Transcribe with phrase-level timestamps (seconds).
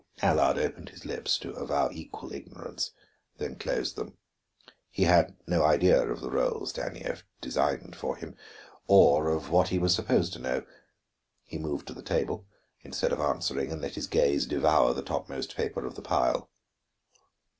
[0.23, 2.89] Allard opened his lips to avow equal ignorance,
[3.37, 4.17] then closed them.
[4.89, 8.35] He had no idea of the rôle Stanief designed for him,
[8.87, 10.65] or of what he was supposed to know.
[11.43, 12.47] He moved to the table,
[12.81, 16.49] instead of answering, and let his gaze devour the topmost paper of the pile.